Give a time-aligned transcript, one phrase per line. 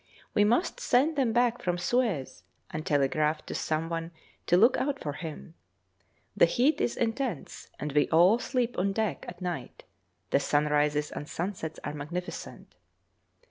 [0.33, 4.09] We must send them back from Suez, and telegraph to some one
[4.47, 5.53] to look out for him.
[6.35, 9.83] The heat is intense, and we all sleep on deck at night;
[10.31, 12.73] the sunrises and sunsets are magnificent.